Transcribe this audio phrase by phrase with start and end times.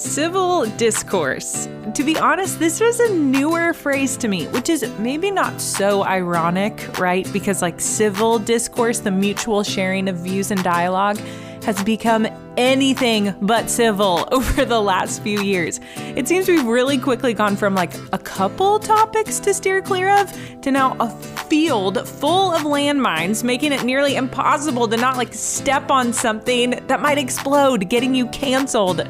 [0.00, 1.68] Civil discourse.
[1.92, 6.02] To be honest, this was a newer phrase to me, which is maybe not so
[6.04, 7.30] ironic, right?
[7.34, 11.18] Because, like, civil discourse, the mutual sharing of views and dialogue,
[11.64, 15.80] has become anything but civil over the last few years.
[15.96, 20.32] It seems we've really quickly gone from like a couple topics to steer clear of
[20.62, 25.90] to now a field full of landmines, making it nearly impossible to not like step
[25.90, 29.06] on something that might explode, getting you canceled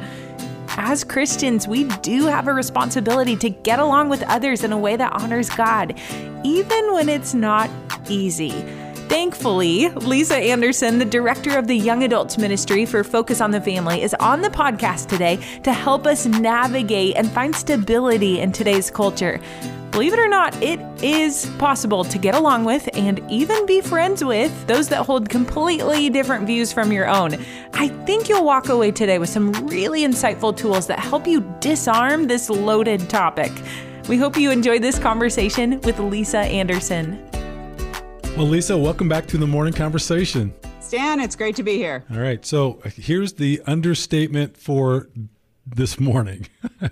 [0.83, 4.95] as Christians, we do have a responsibility to get along with others in a way
[4.95, 5.93] that honors God,
[6.43, 7.69] even when it's not
[8.09, 8.49] easy.
[9.11, 14.03] Thankfully, Lisa Anderson, the director of the Young Adults Ministry for Focus on the Family,
[14.03, 19.41] is on the podcast today to help us navigate and find stability in today's culture.
[19.91, 24.23] Believe it or not, it is possible to get along with and even be friends
[24.23, 27.33] with those that hold completely different views from your own.
[27.73, 32.27] I think you'll walk away today with some really insightful tools that help you disarm
[32.27, 33.51] this loaded topic.
[34.07, 37.30] We hope you enjoyed this conversation with Lisa Anderson.
[38.37, 40.53] Well, Lisa, welcome back to the morning conversation.
[40.79, 42.05] Stan, it's great to be here.
[42.09, 42.43] All right.
[42.45, 45.09] So here's the understatement for
[45.65, 46.47] this morning.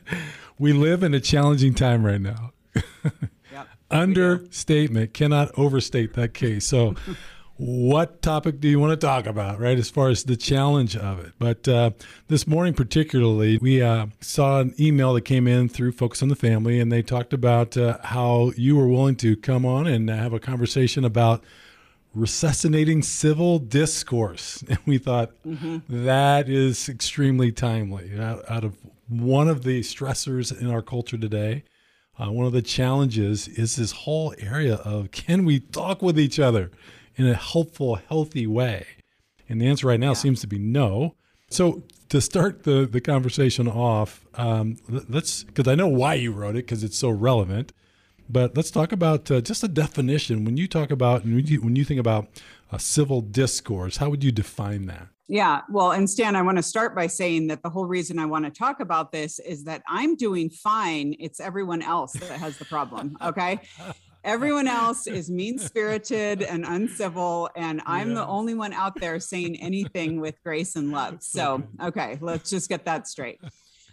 [0.59, 2.51] we live in a challenging time right now.
[3.51, 6.65] yep, Understatement cannot overstate that case.
[6.65, 6.95] So,
[7.59, 9.77] what topic do you want to talk about, right?
[9.77, 11.33] As far as the challenge of it.
[11.37, 11.91] But uh,
[12.29, 16.37] this morning, particularly, we uh, saw an email that came in through Focus on the
[16.37, 20.31] Family, and they talked about uh, how you were willing to come on and have
[20.31, 21.43] a conversation about
[22.13, 24.63] resuscitating civil discourse.
[24.69, 25.79] And we thought mm-hmm.
[26.05, 28.77] that is extremely timely out, out of
[29.09, 31.63] one of the stressors in our culture today
[32.19, 36.39] uh, one of the challenges is this whole area of can we talk with each
[36.39, 36.69] other
[37.15, 38.85] in a helpful, healthy way?
[39.47, 40.13] And the answer right now yeah.
[40.13, 41.15] seems to be no.
[41.49, 46.55] So to start the the conversation off, um, let's because I know why you wrote
[46.55, 47.73] it because it's so relevant.
[48.31, 50.45] But let's talk about uh, just a definition.
[50.45, 52.27] When you talk about when you, when you think about
[52.71, 55.07] a civil discourse, how would you define that?
[55.27, 58.25] Yeah, well, and Stan, I want to start by saying that the whole reason I
[58.25, 61.15] want to talk about this is that I'm doing fine.
[61.19, 63.15] It's everyone else that has the problem.
[63.23, 63.59] Okay.
[64.23, 68.15] Everyone else is mean spirited and uncivil, and I'm yeah.
[68.15, 71.23] the only one out there saying anything with grace and love.
[71.23, 73.39] So, okay, let's just get that straight.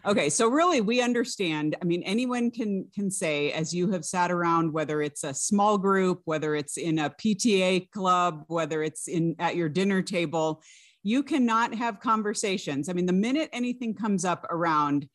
[0.05, 1.77] Okay, so really we understand.
[1.83, 5.79] I mean, anyone can can say as you have sat around whether it's a small
[5.79, 10.63] group, whether it's in a PTA club, whether it's in at your dinner table,
[11.03, 12.89] you cannot have conversations.
[12.89, 15.09] I mean, the minute anything comes up around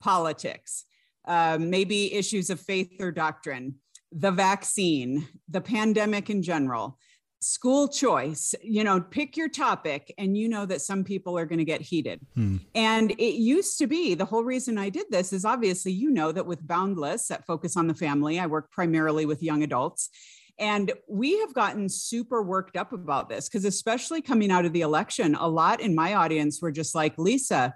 [0.00, 0.84] politics,
[1.26, 3.74] uh, maybe issues of faith or doctrine,
[4.12, 6.98] the vaccine, the pandemic in general,
[7.40, 11.58] school choice, you know, pick your topic and you know that some people are going
[11.58, 12.20] to get heated.
[12.34, 12.56] Hmm.
[12.74, 16.32] And it used to be the whole reason I did this is obviously, you know,
[16.32, 20.10] that with Boundless at Focus on the Family, I work primarily with young adults.
[20.58, 24.80] And we have gotten super worked up about this because, especially coming out of the
[24.80, 27.74] election, a lot in my audience were just like, Lisa,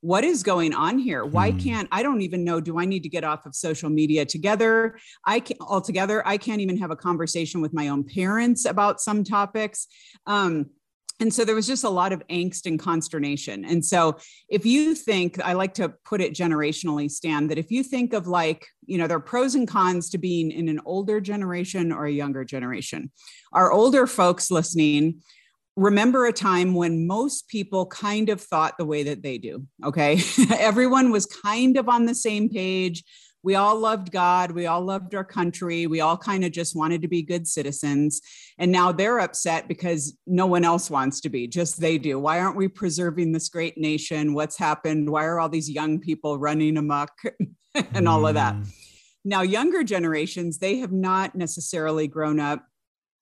[0.00, 1.24] what is going on here?
[1.24, 1.58] Why hmm.
[1.58, 2.60] can't I don't even know?
[2.60, 4.98] Do I need to get off of social media together?
[5.26, 6.26] I can altogether.
[6.26, 9.86] I can't even have a conversation with my own parents about some topics.
[10.26, 10.70] Um,
[11.20, 13.64] and so there was just a lot of angst and consternation.
[13.66, 14.16] And so
[14.48, 18.26] if you think, I like to put it generationally, Stan, that if you think of
[18.26, 22.06] like, you know, there are pros and cons to being in an older generation or
[22.06, 23.10] a younger generation.
[23.52, 25.20] Our older folks listening,
[25.76, 29.66] remember a time when most people kind of thought the way that they do.
[29.84, 30.20] Okay.
[30.58, 33.04] Everyone was kind of on the same page
[33.42, 34.50] we all loved God.
[34.52, 35.86] We all loved our country.
[35.86, 38.20] We all kind of just wanted to be good citizens.
[38.58, 42.18] And now they're upset because no one else wants to be, just they do.
[42.18, 44.34] Why aren't we preserving this great nation?
[44.34, 45.08] What's happened?
[45.08, 47.12] Why are all these young people running amok
[47.74, 48.56] and all of that?
[48.56, 48.66] Mm.
[49.24, 52.64] Now, younger generations, they have not necessarily grown up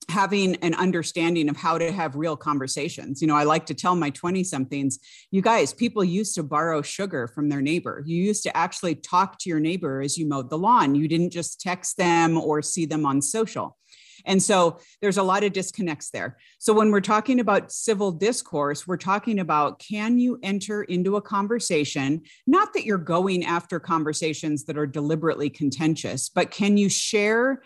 [0.09, 3.21] having an understanding of how to have real conversations.
[3.21, 4.99] You know, I like to tell my 20 somethings,
[5.31, 8.03] you guys, people used to borrow sugar from their neighbor.
[8.07, 10.95] You used to actually talk to your neighbor as you mowed the lawn.
[10.95, 13.77] You didn't just text them or see them on social.
[14.25, 16.37] And so there's a lot of disconnects there.
[16.59, 21.23] So when we're talking about civil discourse, we're talking about can you enter into a
[21.23, 27.63] conversation, not that you're going after conversations that are deliberately contentious, but can you share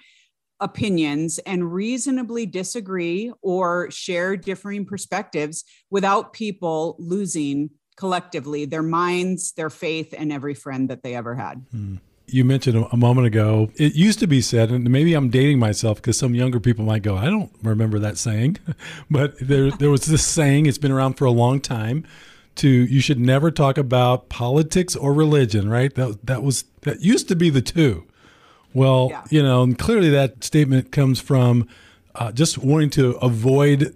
[0.62, 9.70] opinions and reasonably disagree or share differing perspectives without people losing collectively their minds, their
[9.70, 11.64] faith, and every friend that they ever had.
[11.70, 11.96] Hmm.
[12.28, 15.96] You mentioned a moment ago, it used to be said, and maybe I'm dating myself
[15.96, 18.58] because some younger people might go, I don't remember that saying,
[19.10, 22.06] but there, there was this saying, it's been around for a long time,
[22.56, 25.94] to you should never talk about politics or religion, right?
[25.94, 28.06] That that was that used to be the two.
[28.74, 29.24] Well, yeah.
[29.30, 31.68] you know, and clearly that statement comes from
[32.14, 33.94] uh, just wanting to avoid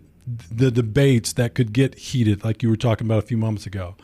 [0.51, 3.95] the debates that could get heated, like you were talking about a few moments ago.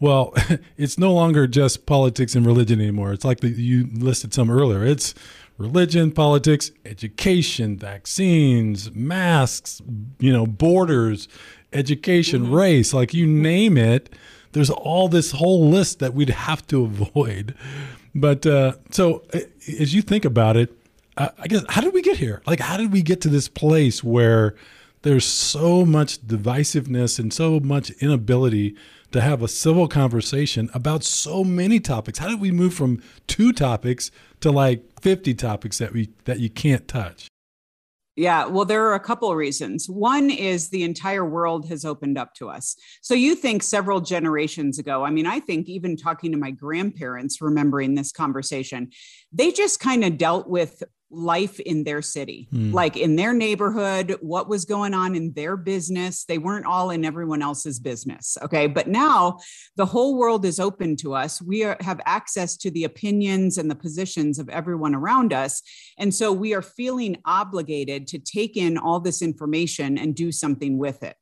[0.00, 0.34] Well,
[0.76, 3.12] it's no longer just politics and religion anymore.
[3.12, 4.84] It's like the, you listed some earlier.
[4.84, 5.14] It's
[5.58, 9.82] religion, politics, education, vaccines, masks,
[10.18, 11.28] you know, borders,
[11.72, 12.54] education, mm-hmm.
[12.54, 14.10] race, like you name it.
[14.52, 17.54] There's all this whole list that we'd have to avoid.
[18.14, 19.24] But uh, so
[19.80, 20.72] as you think about it,
[21.16, 22.42] I guess, how did we get here?
[22.46, 24.56] Like, how did we get to this place where
[25.02, 28.74] there's so much divisiveness and so much inability
[29.12, 32.18] to have a civil conversation about so many topics?
[32.18, 36.50] How did we move from two topics to like 50 topics that we that you
[36.50, 37.28] can't touch?
[38.16, 39.88] Yeah, well, there are a couple of reasons.
[39.88, 42.76] One is the entire world has opened up to us.
[43.02, 47.40] So you think several generations ago, I mean, I think even talking to my grandparents,
[47.40, 48.90] remembering this conversation,
[49.32, 50.84] they just kind of dealt with
[51.16, 52.72] life in their city, mm.
[52.72, 56.24] like in their neighborhood, what was going on in their business.
[56.24, 58.36] They weren't all in everyone else's business.
[58.42, 58.66] Okay.
[58.66, 59.38] But now
[59.76, 61.40] the whole world is open to us.
[61.40, 65.62] We are, have access to the opinions and the positions of everyone around us.
[65.98, 70.78] And so we are feeling obligated to take in all this information and do something
[70.78, 71.16] with it.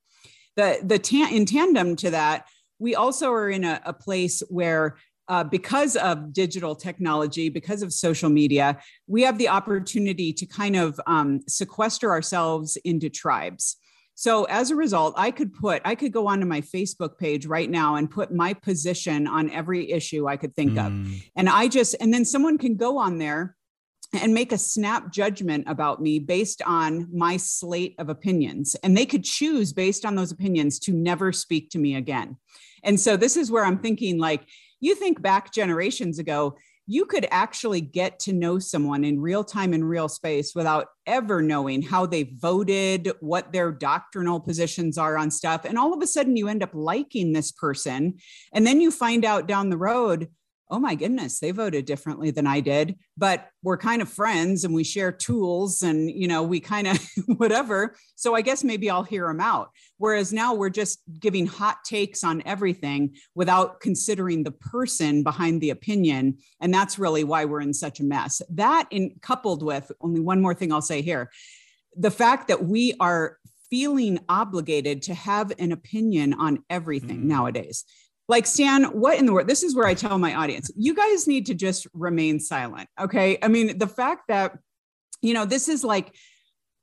[0.56, 2.46] The, the ta- in tandem to that,
[2.78, 4.96] we also are in a, a place where
[5.32, 10.76] uh, because of digital technology, because of social media, we have the opportunity to kind
[10.76, 13.78] of um, sequester ourselves into tribes.
[14.14, 17.70] So as a result, I could put, I could go onto my Facebook page right
[17.70, 20.86] now and put my position on every issue I could think mm.
[20.86, 21.22] of.
[21.34, 23.56] And I just, and then someone can go on there
[24.12, 28.76] and make a snap judgment about me based on my slate of opinions.
[28.82, 32.36] And they could choose based on those opinions to never speak to me again.
[32.84, 34.42] And so this is where I'm thinking like,
[34.82, 36.56] you think back generations ago,
[36.86, 41.40] you could actually get to know someone in real time in real space without ever
[41.40, 45.64] knowing how they voted, what their doctrinal positions are on stuff.
[45.64, 48.18] And all of a sudden, you end up liking this person.
[48.52, 50.28] And then you find out down the road,
[50.72, 54.74] oh my goodness, they voted differently than I did, but we're kind of friends and
[54.74, 56.98] we share tools and, you know, we kind of
[57.36, 57.94] whatever.
[58.16, 59.70] So I guess maybe I'll hear them out.
[59.98, 65.70] Whereas now we're just giving hot takes on everything without considering the person behind the
[65.70, 66.38] opinion.
[66.58, 68.40] And that's really why we're in such a mess.
[68.48, 71.30] That in coupled with only one more thing I'll say here
[71.94, 73.36] the fact that we are
[73.68, 77.28] feeling obligated to have an opinion on everything mm-hmm.
[77.28, 77.84] nowadays
[78.32, 81.26] like stan what in the world this is where i tell my audience you guys
[81.26, 84.58] need to just remain silent okay i mean the fact that
[85.20, 86.14] you know this is like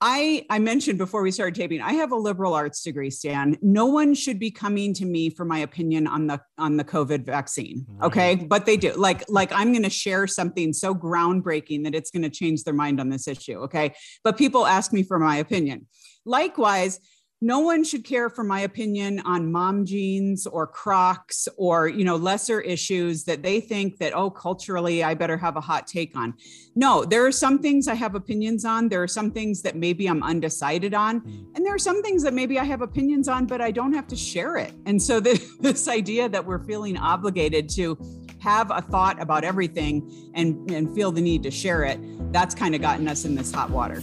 [0.02, 3.58] I I mentioned before we started taping, I have a liberal arts degree, Stan.
[3.62, 7.26] No one should be coming to me for my opinion on the on the COVID
[7.26, 7.82] vaccine.
[7.82, 8.04] Mm-hmm.
[8.06, 8.36] Okay.
[8.36, 8.94] But they do.
[8.94, 13.10] Like, like I'm gonna share something so groundbreaking that it's gonna change their mind on
[13.10, 13.58] this issue.
[13.64, 13.94] Okay.
[14.24, 15.88] But people ask me for my opinion.
[16.26, 17.02] Likewise,
[17.42, 22.18] no one should care for my opinion on mom jeans or crocs or you know
[22.18, 26.34] lesser issues that they think that oh culturally i better have a hot take on.
[26.76, 28.90] No there are some things i have opinions on.
[28.90, 31.20] There are some things that maybe i'm undecided on.
[31.20, 31.44] Hmm.
[31.56, 34.08] and there are some things that maybe i have opinions on but i don't have
[34.08, 34.74] to share it.
[34.86, 37.98] And so this, this idea that we're feeling obligated to
[38.40, 42.00] have a thought about everything and, and feel the need to share it
[42.32, 44.00] that's kind of gotten us in this hot water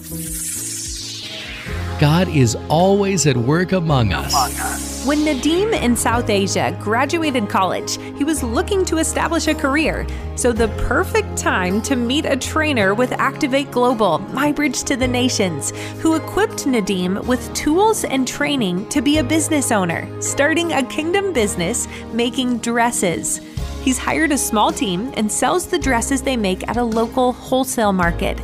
[2.01, 5.05] God is always at work among us.
[5.07, 10.05] When Nadim in South Asia graduated college, he was looking to establish a career.
[10.35, 15.07] So, the perfect time to meet a trainer with Activate Global, My Bridge to the
[15.07, 15.71] Nations,
[16.01, 21.33] who equipped Nadim with tools and training to be a business owner, starting a kingdom
[21.33, 23.41] business making dresses.
[23.83, 27.93] He's hired a small team and sells the dresses they make at a local wholesale
[27.93, 28.41] market.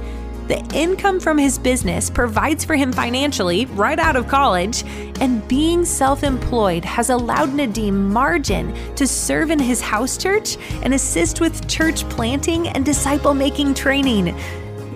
[0.52, 4.84] The income from his business provides for him financially right out of college,
[5.18, 10.92] and being self employed has allowed Nadim margin to serve in his house church and
[10.92, 14.38] assist with church planting and disciple making training.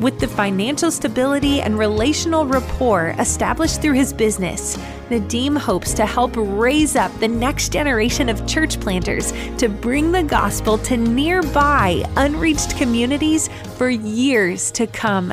[0.00, 4.76] With the financial stability and relational rapport established through his business,
[5.09, 10.23] Nadim hopes to help raise up the next generation of church planters to bring the
[10.23, 13.49] gospel to nearby unreached communities
[13.79, 15.31] for years to come.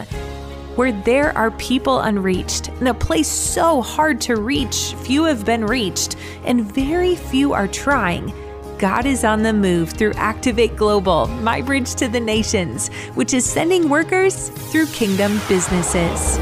[0.77, 5.65] Where there are people unreached, in a place so hard to reach, few have been
[5.65, 6.15] reached,
[6.45, 8.33] and very few are trying
[8.79, 13.45] God is on the move through Activate Global, My Bridge to the Nations, which is
[13.45, 16.37] sending workers through kingdom businesses.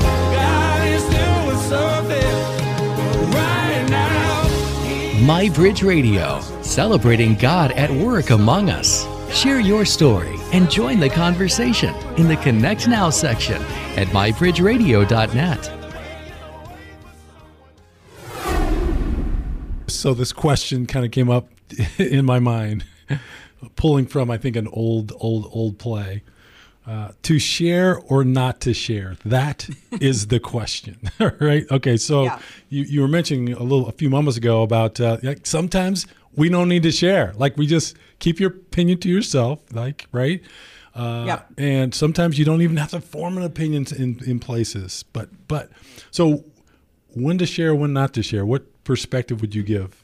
[5.26, 9.06] My Bridge Radio, celebrating God at work among us.
[9.32, 13.62] Share your story and join the conversation in the Connect Now section
[13.96, 15.82] at mybridgeradio.net.
[19.88, 21.48] So this question kind of came up
[21.98, 22.86] in my mind,
[23.76, 26.24] pulling from I think an old, old, old play.
[26.88, 29.16] Uh, to share or not to share?
[29.24, 29.70] That
[30.02, 30.98] is the question,
[31.40, 31.64] right?
[31.70, 32.40] Okay, so yeah.
[32.70, 36.50] you, you were mentioning a little a few moments ago about uh, like sometimes we
[36.50, 37.34] don't need to share.
[37.38, 40.42] Like we just keep your opinion to yourself, like right.
[40.96, 41.42] Uh, yeah.
[41.58, 45.06] And sometimes you don't even have to form an opinion in in places.
[45.14, 45.70] But but
[46.10, 46.44] so
[47.14, 48.46] when to share, when not to share.
[48.46, 50.01] What perspective would you give?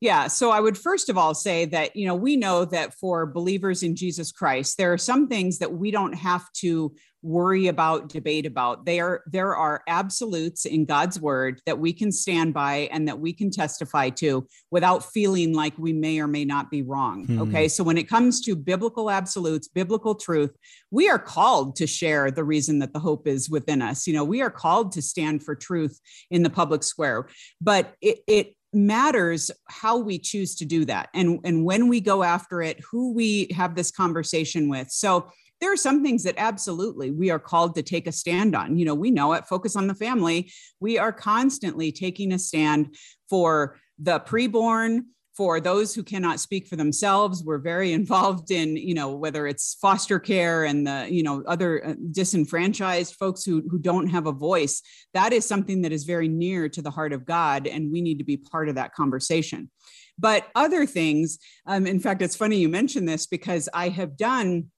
[0.00, 0.26] Yeah.
[0.26, 3.82] So I would first of all say that, you know, we know that for believers
[3.82, 8.46] in Jesus Christ, there are some things that we don't have to worry about, debate
[8.46, 8.84] about.
[8.84, 13.18] They are, there are absolutes in God's word that we can stand by and that
[13.18, 17.24] we can testify to without feeling like we may or may not be wrong.
[17.26, 17.42] Hmm.
[17.42, 17.68] Okay.
[17.68, 20.54] So when it comes to biblical absolutes, biblical truth,
[20.90, 24.06] we are called to share the reason that the hope is within us.
[24.06, 26.00] You know, we are called to stand for truth
[26.30, 27.28] in the public square,
[27.60, 32.22] but it, it matters how we choose to do that and and when we go
[32.22, 34.90] after it who we have this conversation with.
[34.90, 35.30] So
[35.60, 38.76] there are some things that absolutely we are called to take a stand on.
[38.76, 39.46] You know we know it.
[39.46, 40.52] Focus on the family.
[40.78, 42.94] We are constantly taking a stand
[43.30, 45.04] for the preborn
[45.36, 49.76] for those who cannot speak for themselves we're very involved in you know whether it's
[49.80, 54.32] foster care and the you know other uh, disenfranchised folks who, who don't have a
[54.32, 54.82] voice
[55.14, 58.18] that is something that is very near to the heart of god and we need
[58.18, 59.70] to be part of that conversation.
[60.18, 64.70] But other things um, in fact it's funny you mentioned this because i have done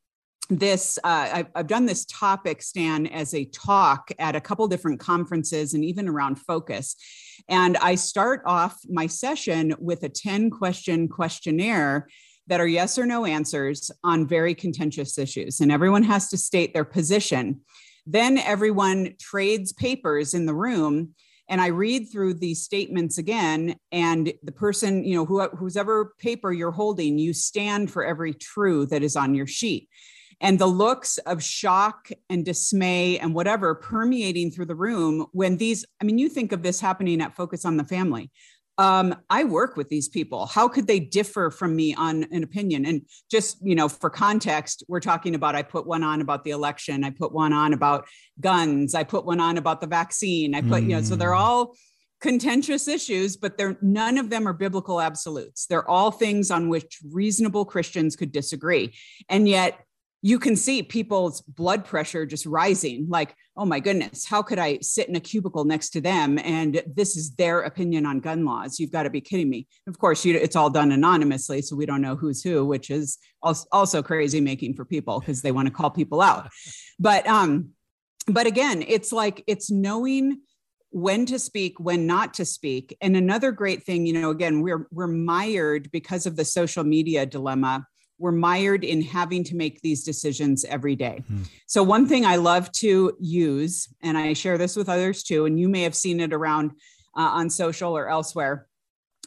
[0.49, 4.99] this uh, I've, I've, done this topic stan as a talk at a couple different
[4.99, 6.97] conferences and even around focus.
[7.49, 12.09] And i start off my session with a 10 question questionnaire
[12.47, 15.61] that are yes or no answers on very contentious issues.
[15.61, 17.61] And everyone has to state their position.
[18.07, 21.15] Then everyone trades papers in the room
[21.51, 23.77] and i read through these statements again.
[23.93, 28.87] And the person you know who, whoever paper you're holding you stand for every true
[28.87, 29.89] that is on your sheet
[30.41, 35.85] and the looks of shock and dismay and whatever permeating through the room when these
[36.01, 38.31] i mean you think of this happening at focus on the family
[38.79, 42.87] um, i work with these people how could they differ from me on an opinion
[42.87, 46.51] and just you know for context we're talking about i put one on about the
[46.51, 48.07] election i put one on about
[48.41, 50.91] guns i put one on about the vaccine i put mm.
[50.91, 51.41] you know so they're mm.
[51.41, 51.75] all
[52.21, 55.67] contentious issues, but they're none of them are biblical absolutes.
[55.67, 58.95] They're all things on which reasonable Christians could disagree.
[59.29, 59.79] And yet
[60.21, 64.79] you can see people's blood pressure just rising like oh my goodness how could i
[64.81, 66.39] sit in a cubicle next to them?
[66.39, 68.79] And this is their opinion on gun laws.
[68.79, 69.67] You've got to be kidding me.
[69.87, 73.19] Of course you, it's all done anonymously so we don't know who's who which is
[73.43, 76.49] also crazy making for people because they want to call people out.
[77.01, 77.71] But um
[78.27, 80.41] but again it's like it's knowing
[80.91, 82.97] when to speak when not to speak.
[83.01, 87.25] And another great thing you know again we're we're mired because of the social media
[87.25, 87.87] dilemma
[88.19, 91.23] we're mired in having to make these decisions every day.
[91.29, 91.43] Hmm.
[91.67, 95.59] So, one thing I love to use, and I share this with others too, and
[95.59, 96.73] you may have seen it around
[97.17, 98.67] uh, on social or elsewhere.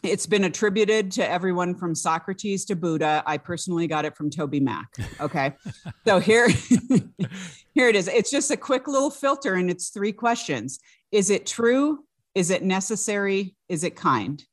[0.03, 3.21] It's been attributed to everyone from Socrates to Buddha.
[3.27, 4.86] I personally got it from TobyMac.
[5.19, 5.53] Okay.
[6.07, 6.50] so here,
[7.75, 8.07] here it is.
[8.07, 10.79] It's just a quick little filter and it's three questions.
[11.12, 12.00] Is it true?
[12.33, 13.55] Is it necessary?
[13.69, 14.43] Is it kind?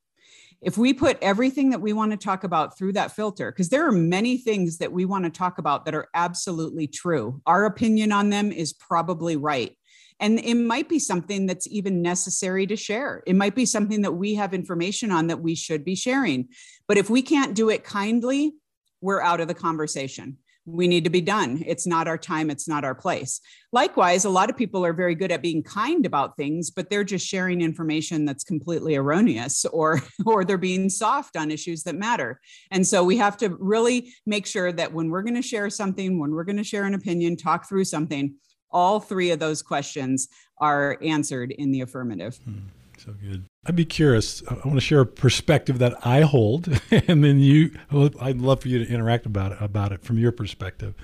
[0.60, 3.86] If we put everything that we want to talk about through that filter, because there
[3.86, 8.12] are many things that we want to talk about that are absolutely true, our opinion
[8.12, 9.76] on them is probably right.
[10.20, 13.22] And it might be something that's even necessary to share.
[13.24, 16.48] It might be something that we have information on that we should be sharing.
[16.88, 18.54] But if we can't do it kindly,
[19.00, 20.38] we're out of the conversation
[20.72, 21.62] we need to be done.
[21.66, 23.40] It's not our time, it's not our place.
[23.72, 27.04] Likewise, a lot of people are very good at being kind about things, but they're
[27.04, 32.40] just sharing information that's completely erroneous or or they're being soft on issues that matter.
[32.70, 36.18] And so we have to really make sure that when we're going to share something,
[36.18, 38.34] when we're going to share an opinion, talk through something,
[38.70, 40.28] all three of those questions
[40.60, 42.36] are answered in the affirmative.
[42.44, 42.58] Hmm.
[42.98, 43.47] So good.
[43.66, 44.42] I'd be curious.
[44.48, 47.72] I want to share a perspective that I hold, and then you.
[48.20, 50.94] I'd love for you to interact about it, about it from your perspective.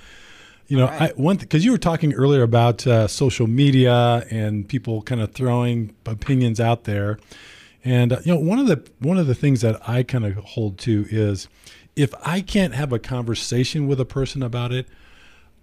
[0.66, 1.11] You know, right.
[1.11, 5.32] I, one because you were talking earlier about uh, social media and people kind of
[5.32, 7.18] throwing opinions out there,
[7.84, 10.37] and uh, you know, one of the one of the things that I kind of
[10.37, 11.49] hold to is
[11.96, 14.88] if I can't have a conversation with a person about it,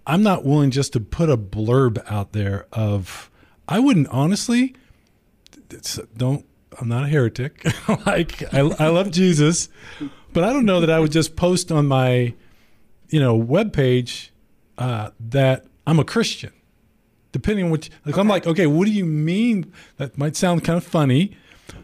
[0.05, 3.29] I'm not willing just to put a blurb out there of.
[3.67, 4.75] I wouldn't honestly
[6.17, 6.45] don't
[6.79, 7.65] I'm not a heretic.
[8.05, 9.69] like I, I love Jesus,
[10.33, 12.33] but I don't know that I would just post on my,
[13.09, 14.31] you know, web page
[14.77, 16.53] uh, that I'm a Christian.
[17.31, 18.21] Depending on which, like, okay.
[18.21, 19.71] I'm like, okay, what do you mean?
[19.97, 21.37] That might sound kind of funny,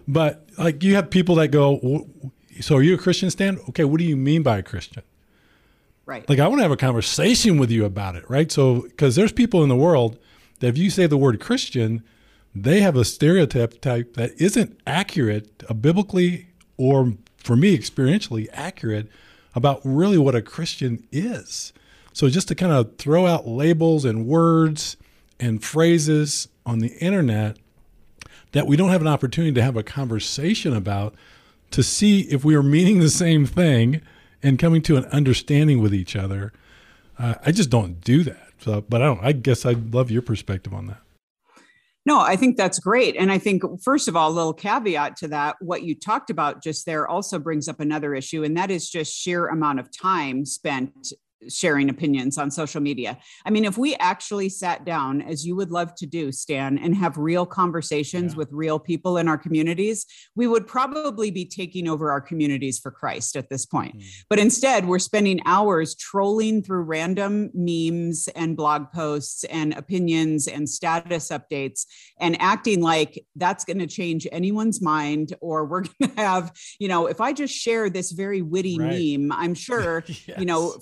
[0.06, 2.06] but like, you have people that go,
[2.60, 3.58] so are you a Christian, Stan?
[3.70, 5.04] Okay, what do you mean by a Christian?
[6.06, 6.28] Right.
[6.28, 8.52] Like, I want to have a conversation with you about it, right?
[8.52, 10.18] So, because there's people in the world
[10.60, 12.04] that if you say the word Christian,
[12.56, 19.08] they have a stereotype type that isn't accurate, uh, biblically or for me experientially accurate
[19.56, 21.74] about really what a Christian is.
[22.14, 24.98] So just to kind of throw out labels and words
[25.40, 27.58] and phrases on the internet
[28.52, 31.14] that we don't have an opportunity to have a conversation about
[31.72, 34.02] to see if we are meaning the same thing
[34.42, 36.54] and coming to an understanding with each other.
[37.20, 38.48] Uh, I just don't do that.
[38.60, 39.24] So, but I don't.
[39.24, 41.02] I guess I'd love your perspective on that.
[42.08, 43.18] No, I think that's great.
[43.18, 46.64] And I think, first of all, a little caveat to that, what you talked about
[46.64, 50.46] just there also brings up another issue, and that is just sheer amount of time
[50.46, 51.12] spent
[51.50, 53.18] sharing opinions on social media.
[53.46, 56.96] I mean, if we actually sat down, as you would love to do, Stan, and
[56.96, 58.38] have real conversations yeah.
[58.38, 62.92] with real people in our communities, we would probably be taking over our communities for
[62.92, 63.98] Christ at this point.
[63.98, 64.04] Mm.
[64.30, 70.68] But instead, we're spending hours trolling through random memes and blog posts and opinions and
[70.68, 71.86] status updates
[72.20, 76.88] and acting like that's going to change anyone's mind or we're going to have, you
[76.88, 79.20] know, if I just share this very witty right.
[79.20, 80.22] meme, I'm sure, yes.
[80.38, 80.76] you know,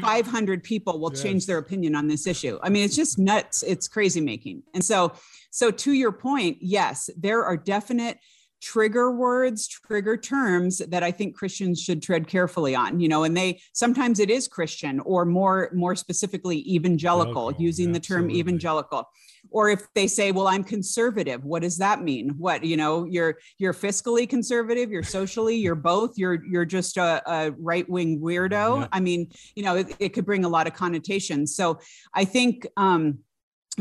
[0.00, 1.22] 500 people will yes.
[1.22, 2.58] change their opinion on this issue.
[2.62, 3.62] I mean, it's just nuts.
[3.62, 4.62] It's crazy making.
[4.74, 5.12] And so,
[5.50, 8.18] so to your point, yes, there are definite
[8.62, 13.36] trigger words, trigger terms that I think Christians should tread carefully on, you know, and
[13.36, 19.10] they sometimes it is Christian or more more specifically evangelical, using the term evangelical.
[19.50, 22.30] Or if they say well i'm conservative what does that mean?
[22.38, 27.22] What you know you're you're fiscally conservative you're socially you're both you're you're just a,
[27.26, 28.80] a right-wing weirdo?
[28.80, 28.88] Yeah.
[28.92, 31.56] i mean you know it, it, could bring a lot of connotations.
[31.56, 31.80] So
[32.14, 33.18] i think um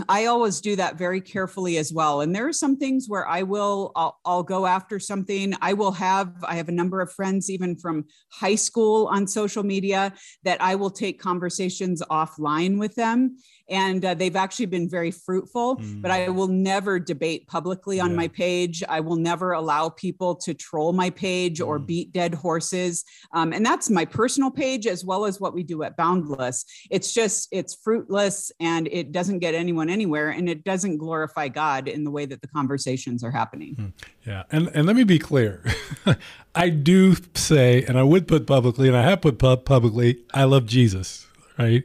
[0.08, 2.22] I always do that very carefully as well.
[2.22, 5.54] And there are some things where I will, I'll, I'll, go after something.
[5.62, 9.64] I will have, I have a number of friends, even from high school on social
[9.64, 13.38] media, that I will take conversations offline with them
[13.72, 16.02] and uh, they've actually been very fruitful mm.
[16.02, 18.18] but i will never debate publicly on yeah.
[18.18, 21.68] my page i will never allow people to troll my page mm.
[21.68, 23.04] or beat dead horses
[23.34, 27.14] um, and that's my personal page as well as what we do at boundless it's
[27.14, 32.04] just it's fruitless and it doesn't get anyone anywhere and it doesn't glorify god in
[32.04, 33.92] the way that the conversations are happening mm.
[34.26, 35.64] yeah and and let me be clear
[36.56, 40.44] i do say and i would put publicly and i have put pub- publicly i
[40.44, 41.26] love jesus
[41.58, 41.84] right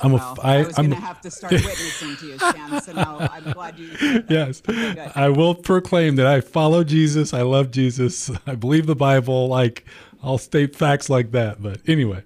[0.00, 2.38] I'm well, a, I, I was going to have to start witnessing to you.
[2.38, 4.24] So now I'm glad you.
[4.28, 7.34] Yes, okay, I will proclaim that I follow Jesus.
[7.34, 8.30] I love Jesus.
[8.46, 9.48] I believe the Bible.
[9.48, 9.84] Like
[10.22, 11.62] I'll state facts like that.
[11.62, 12.22] But anyway,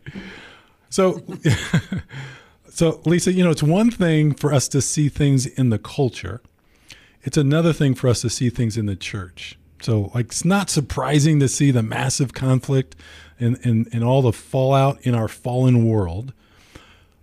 [0.90, 1.22] so
[2.68, 6.42] so Lisa, you know, it's one thing for us to see things in the culture.
[7.22, 9.58] It's another thing for us to see things in the church.
[9.80, 12.96] So like it's not surprising to see the massive conflict
[13.40, 16.32] and, and, and all the fallout in our fallen world.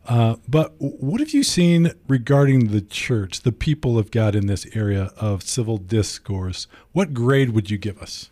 [0.09, 4.65] Uh, but what have you seen regarding the church, the people of God in this
[4.73, 6.65] area of civil discourse?
[6.93, 8.31] What grade would you give us?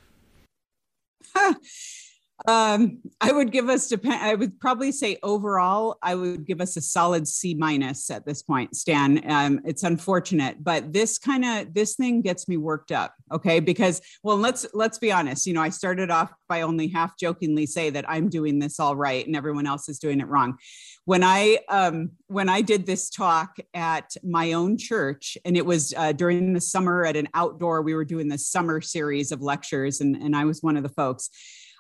[2.48, 4.24] Um, I would give us depend.
[4.24, 8.42] I would probably say overall, I would give us a solid C minus at this
[8.42, 9.22] point, Stan.
[9.30, 13.14] Um, it's unfortunate, but this kind of this thing gets me worked up.
[13.34, 15.46] Okay, because well, let's let's be honest.
[15.46, 18.96] You know, I started off by only half jokingly say that I'm doing this all
[18.96, 20.58] right and everyone else is doing it wrong.
[21.04, 25.94] When I um, when I did this talk at my own church, and it was
[25.98, 30.00] uh, during the summer at an outdoor, we were doing the summer series of lectures,
[30.00, 31.30] and and I was one of the folks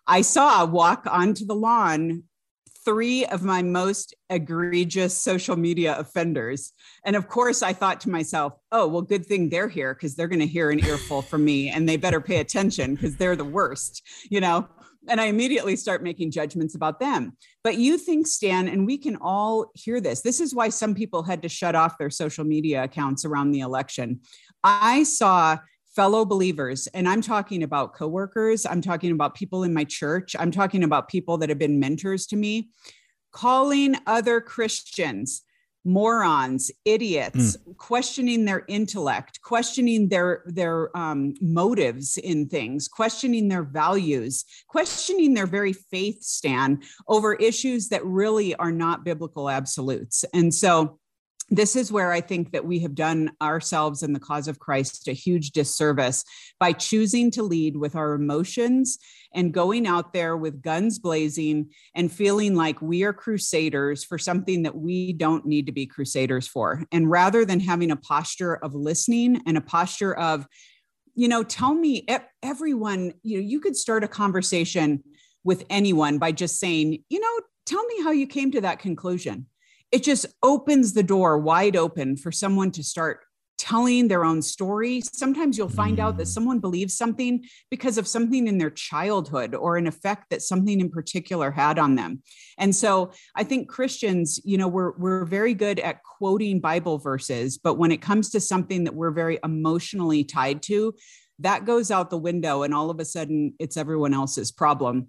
[0.07, 2.23] I saw walk onto the lawn
[2.87, 6.71] three of my most egregious social media offenders.
[7.03, 10.29] And of course, I thought to myself, oh, well, good thing they're here because they're
[10.29, 13.43] going to hear an earful from me and they better pay attention because they're the
[13.43, 14.69] worst, you know?
[15.09, 17.35] And I immediately start making judgments about them.
[17.61, 20.21] But you think, Stan, and we can all hear this.
[20.21, 23.59] This is why some people had to shut off their social media accounts around the
[23.59, 24.21] election.
[24.63, 25.57] I saw
[25.97, 30.51] fellow believers and i'm talking about coworkers i'm talking about people in my church i'm
[30.51, 32.69] talking about people that have been mentors to me
[33.31, 35.41] calling other christians
[35.83, 37.77] morons idiots mm.
[37.77, 45.47] questioning their intellect questioning their their um, motives in things questioning their values questioning their
[45.47, 50.99] very faith stand over issues that really are not biblical absolutes and so
[51.49, 55.07] this is where I think that we have done ourselves and the cause of Christ
[55.07, 56.25] a huge disservice
[56.59, 58.97] by choosing to lead with our emotions
[59.33, 64.63] and going out there with guns blazing and feeling like we are crusaders for something
[64.63, 66.83] that we don't need to be crusaders for.
[66.91, 70.47] And rather than having a posture of listening and a posture of,
[71.15, 72.05] you know, tell me,
[72.43, 75.01] everyone, you know, you could start a conversation
[75.43, 79.47] with anyone by just saying, you know, tell me how you came to that conclusion
[79.91, 83.21] it just opens the door wide open for someone to start
[83.57, 85.01] telling their own story.
[85.01, 86.01] Sometimes you'll find mm.
[86.01, 86.33] out that mm.
[86.33, 90.89] someone believes something because of something in their childhood or an effect that something in
[90.89, 92.21] particular had on them.
[92.57, 97.57] And so I think Christians, you know, we're we're very good at quoting Bible verses,
[97.57, 100.93] but when it comes to something that we're very emotionally tied to,
[101.39, 105.07] that goes out the window and all of a sudden it's everyone else's problem.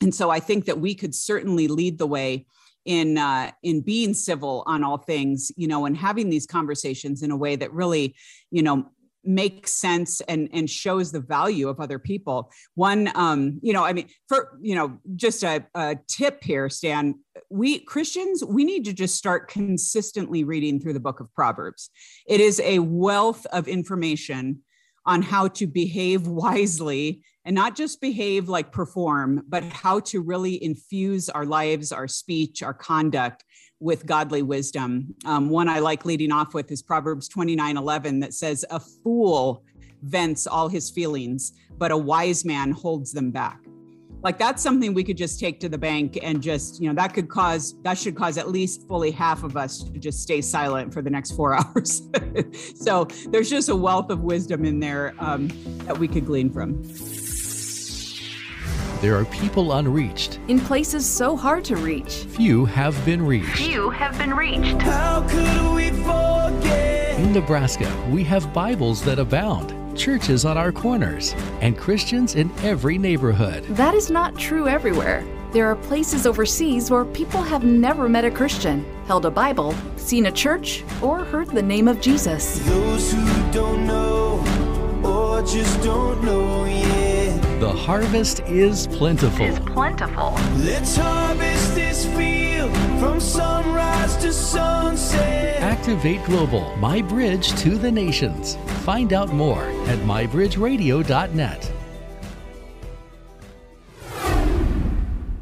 [0.00, 2.46] And so I think that we could certainly lead the way
[2.84, 7.30] in uh, in being civil on all things, you know, and having these conversations in
[7.30, 8.14] a way that really,
[8.50, 8.90] you know,
[9.24, 12.50] makes sense and and shows the value of other people.
[12.74, 17.14] One um you know i mean for you know just a, a tip here stan
[17.50, 21.90] we christians we need to just start consistently reading through the book of proverbs.
[22.26, 24.62] It is a wealth of information
[25.04, 30.62] on how to behave wisely and not just behave like perform, but how to really
[30.62, 33.42] infuse our lives, our speech, our conduct
[33.80, 35.14] with godly wisdom.
[35.24, 39.64] Um, one I like leading off with is Proverbs 29 11 that says, A fool
[40.02, 43.58] vents all his feelings, but a wise man holds them back.
[44.22, 47.14] Like that's something we could just take to the bank and just you know that
[47.14, 50.92] could cause that should cause at least fully half of us to just stay silent
[50.92, 52.02] for the next four hours.
[52.74, 55.48] So there's just a wealth of wisdom in there um,
[55.86, 56.82] that we could glean from
[59.00, 63.90] there are people unreached in places so hard to reach few have been reached few
[63.90, 70.44] have been reached how could we forget in nebraska we have bibles that abound churches
[70.44, 73.64] on our corners, and Christians in every neighborhood.
[73.70, 75.24] That is not true everywhere.
[75.52, 80.26] There are places overseas where people have never met a Christian, held a Bible, seen
[80.26, 82.58] a church, or heard the name of Jesus.
[82.60, 84.44] Those who don't know
[85.04, 86.87] or just don't know yet.
[87.88, 89.46] The harvest is plentiful.
[89.46, 90.32] Is plentiful.
[90.58, 92.70] Let's harvest this field
[93.00, 95.62] from sunrise to sunset.
[95.62, 98.56] Activate Global, my bridge to the nations.
[98.84, 101.72] Find out more at mybridgeradio.net.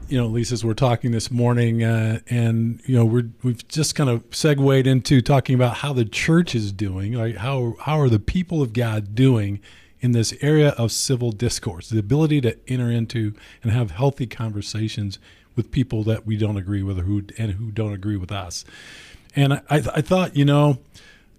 [0.07, 4.09] You know, Lisa, we're talking this morning, uh, and you know, we're we've just kind
[4.09, 7.15] of segued into talking about how the church is doing.
[7.15, 9.61] Like, how how are the people of God doing
[10.07, 15.19] in this area of civil discourse, the ability to enter into and have healthy conversations
[15.57, 18.65] with people that we don't agree with or who and who don't agree with us.
[19.35, 20.79] And I, I thought, you know,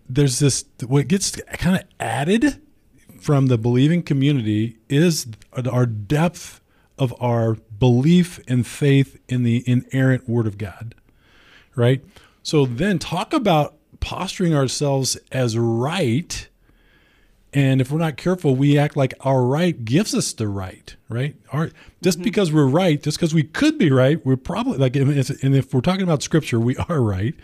[0.10, 2.62] there's this what gets kind of added
[3.22, 5.28] from the believing community is
[5.72, 6.60] our depth
[7.00, 10.94] of our belief and faith in the inerrant word of God.
[11.74, 12.04] Right?
[12.44, 16.50] So then talk about posturing ourselves as right.
[17.54, 21.36] And if we're not careful, we act like our right gives us the right, right?
[21.52, 22.24] Our, just mm-hmm.
[22.24, 25.82] because we're right, just because we could be right, we're probably like, and if we're
[25.82, 27.36] talking about scripture, we are right.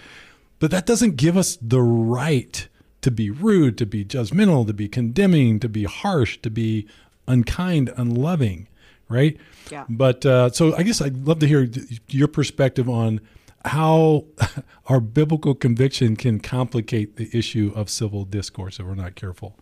[0.59, 2.67] But that doesn't give us the right
[3.01, 6.87] to be rude, to be judgmental, to be condemning, to be harsh, to be
[7.27, 8.67] unkind, unloving,
[9.09, 9.37] right?
[9.71, 9.85] Yeah.
[9.89, 11.69] But uh, so I guess I'd love to hear
[12.07, 13.21] your perspective on
[13.65, 14.25] how
[14.87, 19.57] our biblical conviction can complicate the issue of civil discourse if we're not careful.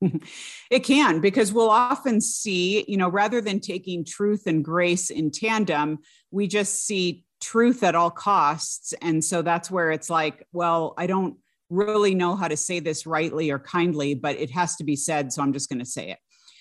[0.68, 5.30] It can, because we'll often see, you know, rather than taking truth and grace in
[5.30, 5.98] tandem,
[6.32, 8.92] we just see truth at all costs.
[9.00, 11.36] And so that's where it's like, well, I don't
[11.70, 15.32] really know how to say this rightly or kindly, but it has to be said.
[15.32, 16.18] So I'm just going to say it.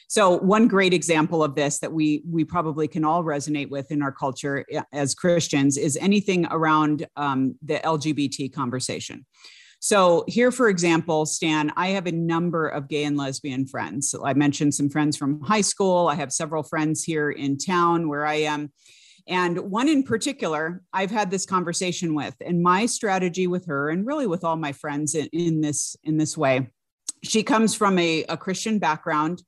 [0.08, 4.04] So one great example of this that we we probably can all resonate with in
[4.04, 9.26] our culture eh, as Christians is anything around um, the LGBT conversation.
[9.86, 14.10] So here, for example, Stan, I have a number of gay and lesbian friends.
[14.10, 16.08] So I mentioned some friends from high school.
[16.08, 18.74] I have several friends here in town where I am.
[19.28, 24.08] And one in particular, I've had this conversation with, and my strategy with her, and
[24.08, 26.68] really with all my friends in, in this in this way,
[27.24, 29.44] she comes from a, a Christian background,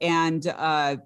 [0.00, 0.98] and uh,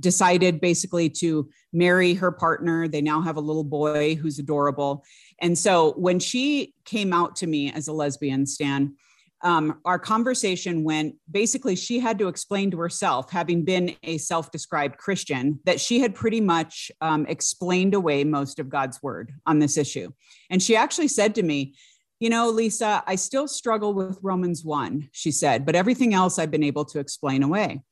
[0.00, 2.88] decided basically to marry her partner.
[2.88, 5.04] They now have a little boy who's adorable.
[5.42, 8.94] And so when she came out to me as a lesbian, Stan,
[9.44, 14.98] um, our conversation went basically she had to explain to herself having been a self-described
[14.98, 19.76] christian that she had pretty much um, explained away most of god's word on this
[19.76, 20.12] issue
[20.48, 21.74] and she actually said to me
[22.20, 26.52] You know, Lisa, I still struggle with Romans 1, she said, but everything else I've
[26.52, 27.82] been able to explain away.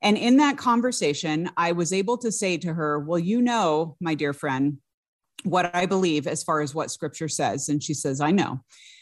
[0.00, 4.14] And in that conversation, I was able to say to her, Well, you know, my
[4.14, 4.78] dear friend,
[5.44, 7.68] what I believe as far as what scripture says.
[7.68, 8.60] And she says, I know.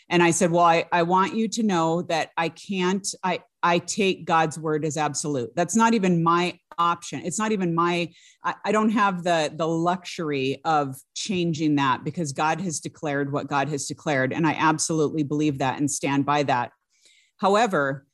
[0.09, 3.79] And I said, Well, I, I want you to know that I can't, I, I
[3.79, 5.50] take God's word as absolute.
[5.55, 7.20] That's not even my option.
[7.24, 8.11] It's not even my,
[8.42, 13.48] I, I don't have the, the luxury of changing that because God has declared what
[13.48, 14.33] God has declared.
[14.33, 16.72] And I absolutely believe that and stand by that.
[17.37, 18.07] However,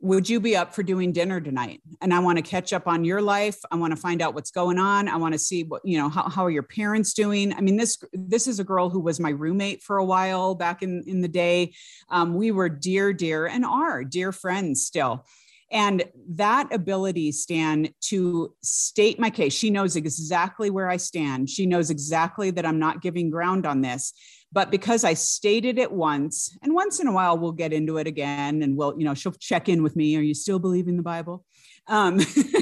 [0.00, 1.82] would you be up for doing dinner tonight?
[2.00, 3.58] And i want to catch up on your life.
[3.70, 5.08] I want to find out what's going on.
[5.08, 7.52] I want to see what you know how, how are your parents doing?
[7.52, 10.82] I mean this this is a girl who was my roommate for a while back
[10.82, 11.74] in in the day.
[12.08, 15.26] Um, we were dear dear and are dear friends still.
[15.72, 21.50] And that ability stan to state my case she knows exactly where i stand.
[21.50, 24.14] She knows exactly that i'm not giving ground on this
[24.52, 28.06] but because I stated it once, and once in a while we'll get into it
[28.06, 30.16] again, and we'll, you know, she'll check in with me.
[30.16, 31.44] Are you still believing the Bible?
[31.86, 32.20] Um,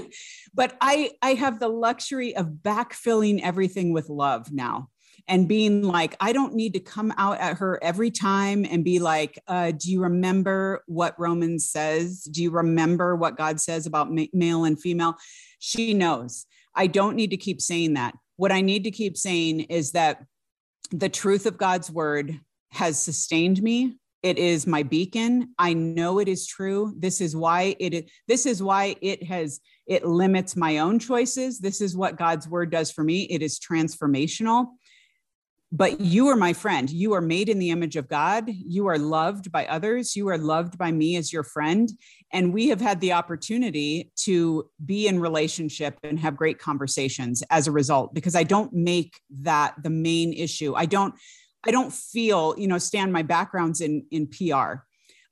[0.54, 4.88] but I I have the luxury of backfilling everything with love now
[5.28, 8.98] and being like, I don't need to come out at her every time and be
[8.98, 12.22] like, uh, Do you remember what Romans says?
[12.22, 15.16] Do you remember what God says about ma- male and female?
[15.58, 16.46] She knows.
[16.74, 18.14] I don't need to keep saying that.
[18.36, 20.24] What I need to keep saying is that
[20.90, 23.96] the truth of God's word has sustained me.
[24.22, 25.54] It is my beacon.
[25.58, 26.92] I know it is true.
[26.98, 31.60] This is why it this is why it has it limits my own choices.
[31.60, 33.22] This is what God's word does for me.
[33.22, 34.66] It is transformational.
[35.70, 36.88] But you are my friend.
[36.88, 38.48] You are made in the image of God.
[38.48, 40.16] You are loved by others.
[40.16, 41.90] You are loved by me as your friend.
[42.32, 47.66] And we have had the opportunity to be in relationship and have great conversations as
[47.66, 50.74] a result, because I don't make that the main issue.
[50.74, 51.14] I don't,
[51.66, 54.84] I don't feel, you know, Stan, my background's in, in PR.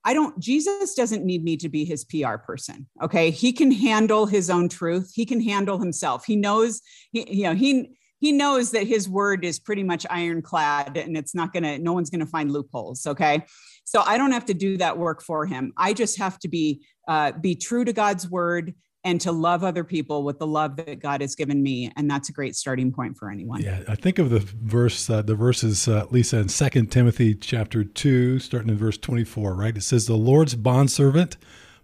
[0.05, 2.87] I don't, Jesus doesn't need me to be his PR person.
[3.03, 3.31] Okay.
[3.31, 5.13] He can handle his own truth.
[5.15, 6.27] He can handle himself.
[6.27, 10.97] He knows, he, you know, he, he knows that his word is pretty much ironclad
[10.97, 13.07] and it's not going to, no one's going to find loopholes.
[13.07, 13.45] Okay.
[13.85, 15.73] So I don't have to do that work for him.
[15.77, 18.75] I just have to be uh, be true to God's word
[19.05, 22.29] and to love other people with the love that God has given me, and that's
[22.29, 23.63] a great starting point for anyone.
[23.63, 27.85] Yeah, I think of the verse, uh, the verses, uh, Lisa, in Second Timothy chapter
[27.85, 29.55] two, starting in verse twenty-four.
[29.55, 31.37] Right, it says, "The Lord's bondservant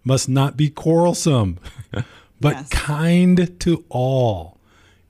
[0.03, 1.59] must not be quarrelsome,
[2.41, 2.69] but yes.
[2.69, 4.59] kind to all,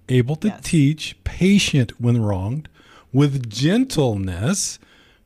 [0.09, 0.61] able to yes.
[0.63, 2.69] teach, patient when wronged,
[3.11, 4.79] with gentleness."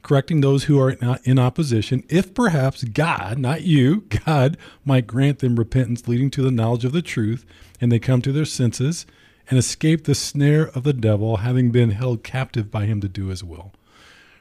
[0.08, 0.92] correcting those who are
[1.26, 6.50] in opposition, if perhaps God, not you, God, might grant them repentance leading to the
[6.50, 7.46] knowledge of the truth,
[7.82, 9.06] and they come to their senses
[9.50, 13.28] and escape the snare of the devil, having been held captive by him to do
[13.28, 13.74] his will.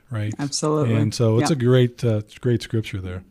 [0.08, 0.32] Right?
[0.38, 0.94] Absolutely.
[0.94, 3.24] And so it's a great, uh, great scripture there.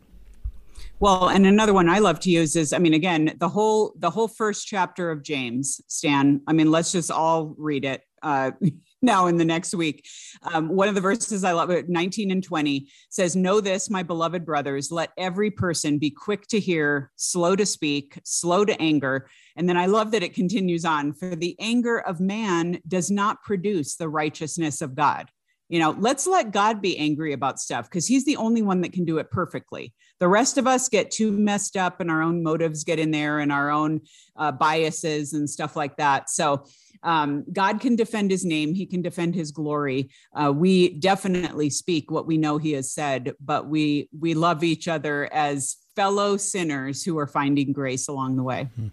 [0.98, 4.10] Well, and another one I love to use is, I mean, again, the whole the
[4.10, 6.40] whole first chapter of James, Stan.
[6.46, 8.02] I mean, let's just all read it.
[8.22, 8.52] Uh,
[9.02, 10.06] now in the next week.
[10.42, 14.44] Um, one of the verses I love, 19 and 20, says, Know this, my beloved
[14.44, 19.28] brothers, let every person be quick to hear, slow to speak, slow to anger.
[19.56, 23.42] And then I love that it continues on, for the anger of man does not
[23.42, 25.30] produce the righteousness of God.
[25.68, 28.92] You know, let's let God be angry about stuff because he's the only one that
[28.92, 29.92] can do it perfectly.
[30.20, 33.40] The rest of us get too messed up and our own motives get in there
[33.40, 34.02] and our own
[34.36, 36.30] uh, biases and stuff like that.
[36.30, 36.64] So,
[37.02, 40.10] um, God can defend his name, he can defend his glory.
[40.34, 44.88] Uh, we definitely speak what we know he has said, but we we love each
[44.88, 48.68] other as fellow sinners who are finding grace along the way.
[48.76, 48.88] Hmm.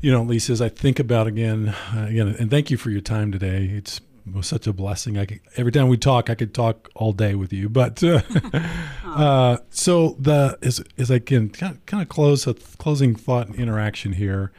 [0.00, 3.02] You know, Lisa, as I think about again, uh, again, and thank you for your
[3.02, 3.66] time today.
[3.66, 4.00] It's
[4.32, 5.18] was such a blessing.
[5.18, 7.68] I could, every time we talk, I could talk all day with you.
[7.68, 8.22] But uh,
[9.04, 13.48] uh, so the as as I can kind of, kind of close a closing thought
[13.48, 14.52] and interaction here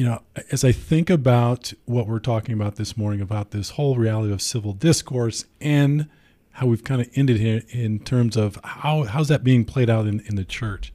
[0.00, 3.96] you know, as I think about what we're talking about this morning about this whole
[3.96, 6.08] reality of civil discourse and
[6.52, 10.06] how we've kind of ended here in terms of how how's that being played out
[10.06, 10.90] in, in the church.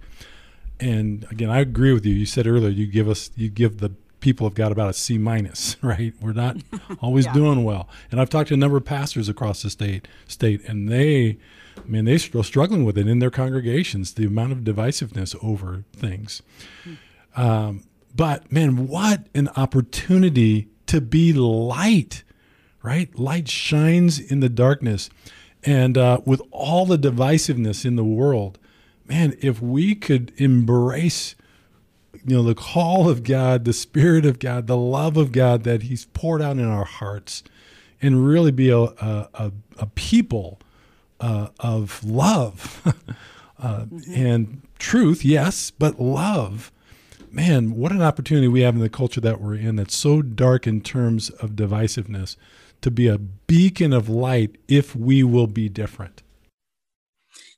[0.80, 2.16] And again, I agree with you.
[2.16, 3.92] You said earlier you give us you give the
[4.26, 6.16] people have got about a C minus, right?
[6.20, 6.58] We're not
[7.00, 7.34] always yeah.
[7.34, 7.88] doing well.
[8.10, 11.38] And I've talked to a number of pastors across the state state and they
[11.78, 15.84] I mean they're still struggling with it in their congregations, the amount of divisiveness over
[15.96, 16.42] things.
[16.84, 16.94] Hmm.
[17.40, 17.84] Um,
[18.16, 22.24] but man, what an opportunity to be light,
[22.82, 23.14] right?
[23.20, 25.12] Light shines in the darkness.
[25.64, 28.58] And uh, with all the divisiveness in the world,
[29.06, 31.36] man, if we could embrace,
[32.26, 35.84] you know, the call of God, the Spirit of God, the love of God that
[35.84, 37.44] He's poured out in our hearts,
[38.02, 40.60] and really be a, a, a people
[41.20, 42.82] uh, of love
[43.60, 44.14] uh, mm-hmm.
[44.14, 46.72] and truth, yes, but love.
[47.32, 50.66] Man, what an opportunity we have in the culture that we're in that's so dark
[50.66, 52.38] in terms of divisiveness
[52.82, 56.22] to be a beacon of light if we will be different.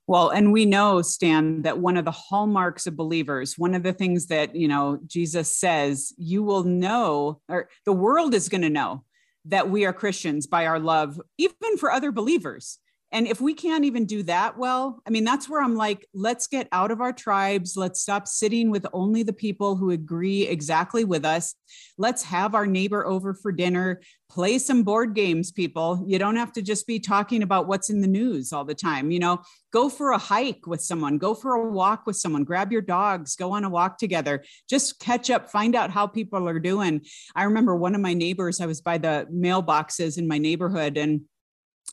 [0.07, 3.91] Well, and we know, Stan, that one of the hallmarks of believers, one of the
[3.91, 8.69] things that, you know, Jesus says, you will know, or the world is going to
[8.69, 9.03] know
[9.45, 12.79] that we are Christians by our love, even for other believers.
[13.11, 16.47] And if we can't even do that well, I mean, that's where I'm like, let's
[16.47, 17.77] get out of our tribes.
[17.77, 21.55] Let's stop sitting with only the people who agree exactly with us.
[21.97, 26.03] Let's have our neighbor over for dinner, play some board games, people.
[26.05, 29.09] You don't have to just be talking about what's in the news all the time.
[29.09, 29.41] You know,
[29.71, 33.37] go for a hike with someone, go for a walk with someone, grab your dogs,
[33.37, 37.01] go on a walk together, just catch up, find out how people are doing.
[37.35, 41.21] I remember one of my neighbors, I was by the mailboxes in my neighborhood and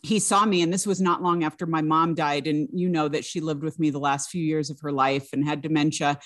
[0.03, 3.09] he saw me and this was not long after my mom died and you know
[3.09, 6.19] that she lived with me the last few years of her life and had dementia.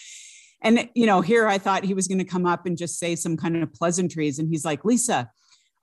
[0.61, 3.15] And you know here i thought he was going to come up and just say
[3.15, 5.31] some kind of pleasantries and he's like lisa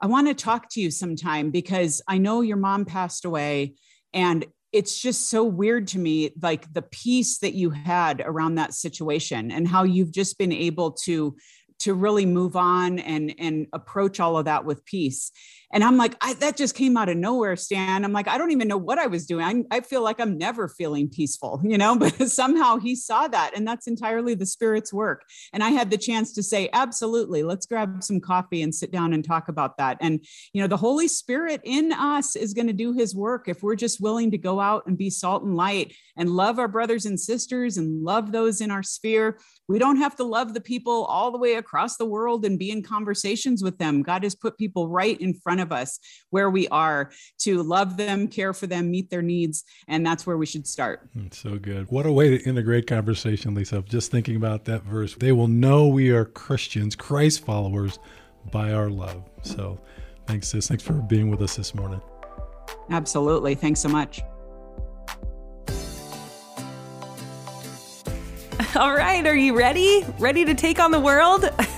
[0.01, 3.75] i want to talk to you sometime because i know your mom passed away
[4.13, 8.73] and it's just so weird to me like the peace that you had around that
[8.73, 11.37] situation and how you've just been able to
[11.79, 15.31] to really move on and and approach all of that with peace
[15.71, 18.05] and I'm like, I, that just came out of nowhere, Stan.
[18.05, 19.65] I'm like, I don't even know what I was doing.
[19.71, 23.51] I, I feel like I'm never feeling peaceful, you know, but somehow he saw that.
[23.55, 25.23] And that's entirely the Spirit's work.
[25.53, 29.13] And I had the chance to say, absolutely, let's grab some coffee and sit down
[29.13, 29.97] and talk about that.
[30.01, 33.63] And, you know, the Holy Spirit in us is going to do his work if
[33.63, 37.05] we're just willing to go out and be salt and light and love our brothers
[37.05, 39.39] and sisters and love those in our sphere.
[39.67, 42.71] We don't have to love the people all the way across the world and be
[42.71, 44.03] in conversations with them.
[44.03, 45.99] God has put people right in front of us
[46.31, 49.63] where we are to love them, care for them, meet their needs.
[49.87, 51.07] And that's where we should start.
[51.15, 51.89] That's so good.
[51.89, 53.81] What a way to integrate conversation, Lisa.
[53.87, 55.15] Just thinking about that verse.
[55.15, 57.99] They will know we are Christians, Christ followers,
[58.51, 59.23] by our love.
[59.43, 59.79] So
[60.27, 60.67] thanks, sis.
[60.67, 62.01] Thanks for being with us this morning.
[62.89, 63.55] Absolutely.
[63.55, 64.21] Thanks so much.
[68.75, 70.05] All right, are you ready?
[70.19, 71.49] Ready to take on the world?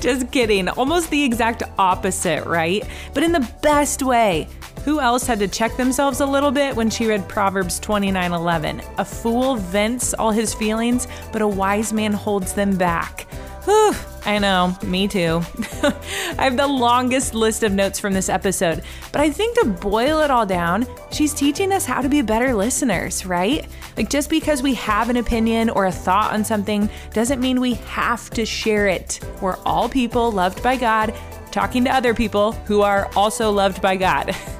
[0.00, 0.68] Just kidding.
[0.68, 2.82] Almost the exact opposite, right?
[3.12, 4.48] But in the best way.
[4.84, 8.82] Who else had to check themselves a little bit when she read Proverbs 29:11?
[8.96, 13.26] A fool vents all his feelings, but a wise man holds them back.
[13.64, 13.94] Whew,
[14.24, 15.42] I know, me too.
[15.82, 20.20] I have the longest list of notes from this episode, but I think to boil
[20.20, 23.66] it all down, she's teaching us how to be better listeners, right?
[23.98, 27.74] Like, just because we have an opinion or a thought on something doesn't mean we
[27.74, 29.20] have to share it.
[29.42, 31.14] We're all people loved by God,
[31.50, 34.34] talking to other people who are also loved by God.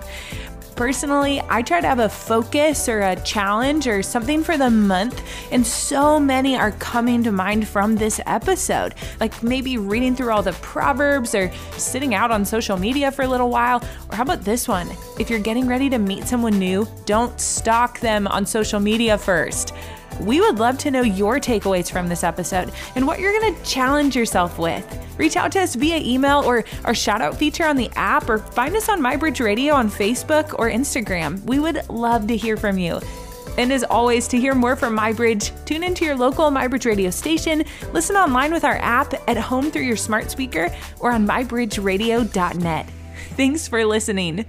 [0.81, 5.23] Personally, I try to have a focus or a challenge or something for the month,
[5.53, 8.95] and so many are coming to mind from this episode.
[9.21, 13.29] Like maybe reading through all the Proverbs or sitting out on social media for a
[13.29, 13.85] little while.
[14.11, 14.89] Or how about this one?
[15.19, 19.75] If you're getting ready to meet someone new, don't stalk them on social media first.
[20.21, 23.65] We would love to know your takeaways from this episode and what you're going to
[23.65, 24.87] challenge yourself with.
[25.19, 28.39] Reach out to us via email or our shout out feature on the app or
[28.39, 31.43] find us on MyBridge Radio on Facebook or Instagram.
[31.45, 33.01] We would love to hear from you.
[33.59, 37.65] And as always, to hear more from MyBridge, tune into your local MyBridge radio station,
[37.93, 42.89] listen online with our app at home through your smart speaker or on mybridgeradio.net.
[43.37, 44.47] Thanks for listening.